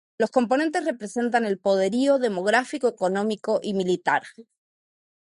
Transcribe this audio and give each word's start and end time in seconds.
Los 0.17 0.31
componentes 0.31 0.83
representan 0.83 1.45
el 1.45 1.59
poderío 1.59 2.17
demográfico, 2.17 2.87
económico, 2.87 3.59
y 3.61 3.75
militar. 3.75 4.23